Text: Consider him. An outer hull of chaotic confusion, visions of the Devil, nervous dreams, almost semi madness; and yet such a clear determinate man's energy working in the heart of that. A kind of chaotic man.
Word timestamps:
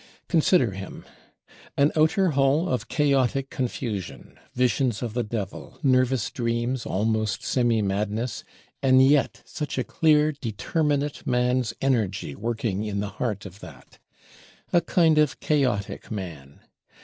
Consider 0.27 0.71
him. 0.71 1.05
An 1.77 1.91
outer 1.95 2.31
hull 2.31 2.67
of 2.67 2.87
chaotic 2.87 3.51
confusion, 3.51 4.35
visions 4.55 5.03
of 5.03 5.13
the 5.13 5.21
Devil, 5.21 5.77
nervous 5.83 6.31
dreams, 6.31 6.87
almost 6.87 7.43
semi 7.43 7.83
madness; 7.83 8.43
and 8.81 9.05
yet 9.07 9.43
such 9.45 9.77
a 9.77 9.83
clear 9.83 10.31
determinate 10.31 11.27
man's 11.27 11.75
energy 11.83 12.33
working 12.33 12.83
in 12.83 12.99
the 12.99 13.09
heart 13.09 13.45
of 13.45 13.59
that. 13.59 13.99
A 14.73 14.81
kind 14.81 15.19
of 15.19 15.39
chaotic 15.39 16.09
man. 16.09 16.61